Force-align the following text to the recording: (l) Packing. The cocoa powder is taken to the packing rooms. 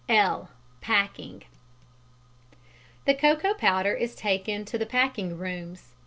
(l) 0.09 0.49
Packing. 0.81 1.43
The 3.05 3.13
cocoa 3.13 3.53
powder 3.53 3.93
is 3.93 4.15
taken 4.15 4.65
to 4.65 4.79
the 4.79 4.87
packing 4.87 5.37
rooms. 5.37 5.93